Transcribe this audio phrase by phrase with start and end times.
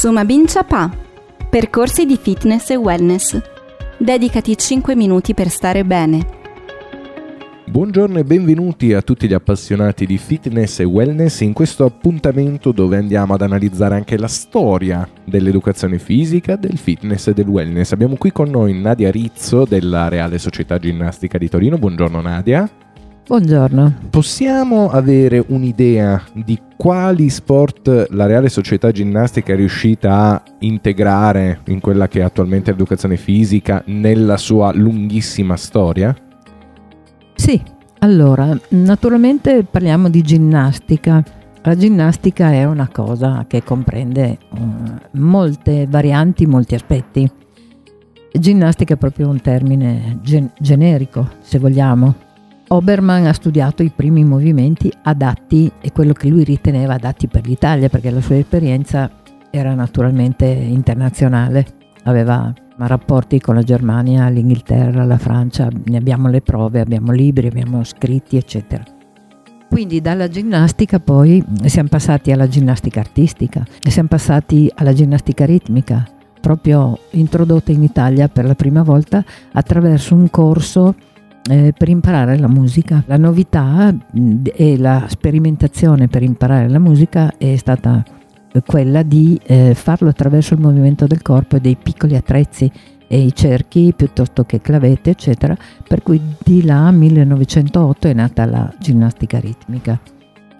[0.00, 0.90] Suma Bincia Pa.
[1.50, 3.38] Percorsi di fitness e wellness.
[3.98, 6.26] Dedicati 5 minuti per stare bene.
[7.66, 12.96] Buongiorno e benvenuti a tutti gli appassionati di fitness e wellness in questo appuntamento dove
[12.96, 17.92] andiamo ad analizzare anche la storia dell'educazione fisica, del fitness e del wellness.
[17.92, 21.76] Abbiamo qui con noi Nadia Rizzo della Reale Società Ginnastica di Torino.
[21.76, 22.66] Buongiorno Nadia.
[23.26, 23.94] Buongiorno.
[24.10, 31.78] Possiamo avere un'idea di quali sport la Reale Società Ginnastica è riuscita a integrare in
[31.78, 36.16] quella che è attualmente l'educazione fisica nella sua lunghissima storia?
[37.34, 37.62] Sì,
[38.00, 41.22] allora, naturalmente parliamo di ginnastica.
[41.62, 47.30] La ginnastica è una cosa che comprende uh, molte varianti, molti aspetti.
[48.32, 52.28] Ginnastica è proprio un termine gen- generico, se vogliamo
[52.72, 57.88] Obermann ha studiato i primi movimenti adatti e quello che lui riteneva adatti per l'Italia,
[57.88, 59.10] perché la sua esperienza
[59.50, 61.66] era naturalmente internazionale,
[62.04, 67.82] aveva rapporti con la Germania, l'Inghilterra, la Francia, ne abbiamo le prove, abbiamo libri, abbiamo
[67.82, 68.84] scritti, eccetera.
[69.68, 76.06] Quindi dalla ginnastica poi siamo passati alla ginnastica artistica siamo passati alla ginnastica ritmica,
[76.40, 80.94] proprio introdotta in Italia per la prima volta attraverso un corso
[81.50, 83.02] eh, per imparare la musica.
[83.06, 88.04] La novità mh, e la sperimentazione per imparare la musica è stata
[88.64, 92.70] quella di eh, farlo attraverso il movimento del corpo e dei piccoli attrezzi
[93.06, 95.56] e i cerchi piuttosto che clavette, eccetera,
[95.86, 99.98] per cui di là 1908 è nata la ginnastica ritmica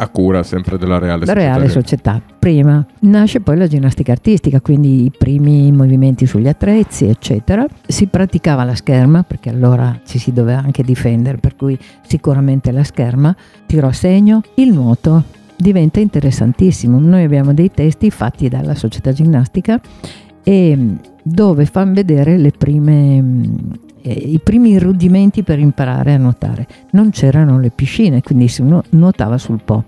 [0.00, 1.40] a cura sempre della Reale Società.
[1.40, 2.22] La Reale Società.
[2.38, 7.66] Prima nasce poi la ginnastica artistica, quindi i primi movimenti sugli attrezzi, eccetera.
[7.86, 11.76] Si praticava la scherma, perché allora ci si doveva anche difendere, per cui
[12.06, 13.34] sicuramente la scherma,
[13.66, 15.24] tiro a segno, il nuoto
[15.56, 17.00] diventa interessantissimo.
[17.00, 19.80] Noi abbiamo dei testi fatti dalla società ginnastica
[20.44, 20.78] e
[21.22, 26.66] dove fanno vedere le prime eh, i primi rudimenti per imparare a nuotare.
[26.92, 29.84] Non c'erano le piscine, quindi si nuotava sul Po.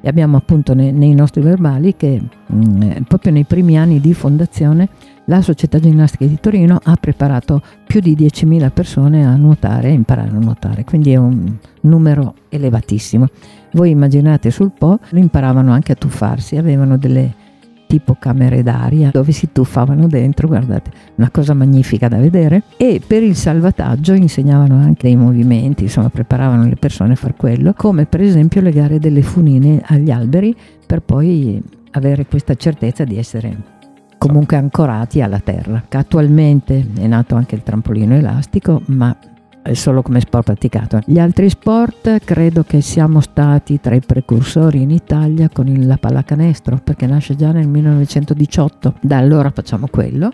[0.00, 4.00] E abbiamo appunto nei, nei nostri verbali che mh, mm, eh, proprio nei primi anni
[4.00, 4.88] di fondazione
[5.24, 10.28] la Società Ginnastica di Torino ha preparato più di 10.000 persone a nuotare, a imparare
[10.28, 13.26] a nuotare, quindi è un numero elevatissimo.
[13.72, 17.34] Voi immaginate sul Po, imparavano anche a tuffarsi, avevano delle
[17.86, 23.22] tipo camere d'aria dove si tuffavano dentro, guardate, una cosa magnifica da vedere e per
[23.22, 28.20] il salvataggio insegnavano anche dei movimenti, insomma preparavano le persone a far quello, come per
[28.20, 30.54] esempio legare delle funine agli alberi
[30.86, 33.74] per poi avere questa certezza di essere
[34.18, 35.82] comunque ancorati alla terra.
[35.88, 39.16] Attualmente è nato anche il trampolino elastico, ma
[39.74, 41.00] solo come sport praticato.
[41.04, 45.96] Gli altri sport credo che siamo stati tra i precursori in Italia con il, la
[45.96, 50.30] pallacanestro perché nasce già nel 1918, da allora facciamo quello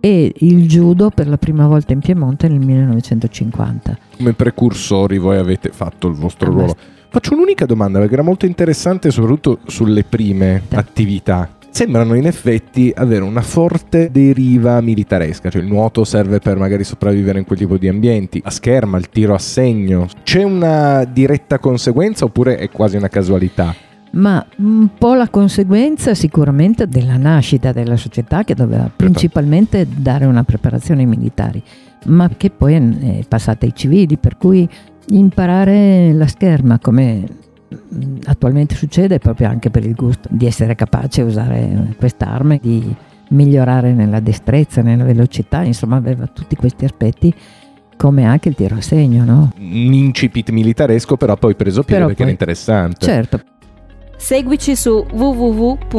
[0.00, 3.98] e il judo per la prima volta in Piemonte nel 1950.
[4.16, 6.76] Come precursori voi avete fatto il vostro eh ruolo.
[7.08, 13.22] Faccio un'unica domanda perché era molto interessante soprattutto sulle prime attività sembrano in effetti avere
[13.22, 17.86] una forte deriva militaresca, cioè il nuoto serve per magari sopravvivere in quel tipo di
[17.86, 20.08] ambienti, a scherma, il tiro a segno.
[20.22, 23.74] C'è una diretta conseguenza oppure è quasi una casualità?
[24.12, 30.44] ma un po' la conseguenza sicuramente della nascita della società che doveva principalmente dare una
[30.44, 31.62] preparazione ai militari,
[32.06, 34.66] ma che poi è passata ai civili, per cui
[35.08, 37.26] imparare la scherma come
[38.24, 42.94] attualmente succede proprio anche per il gusto di essere capace di usare quest'arma, di
[43.28, 47.34] migliorare nella destrezza, nella velocità, insomma aveva tutti questi aspetti
[47.96, 49.52] come anche il tiro a segno, no?
[49.58, 53.04] Un incipit militaresco però poi preso piede però perché poi, era interessante.
[53.04, 53.40] Certo.
[54.16, 55.94] Seguici su www.mboom.it